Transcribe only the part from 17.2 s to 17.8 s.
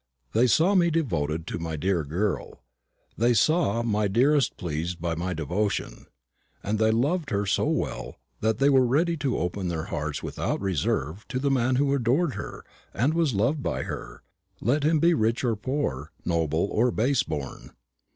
born.